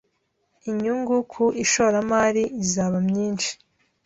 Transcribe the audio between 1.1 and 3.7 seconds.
ku ishoramari izaba myinshi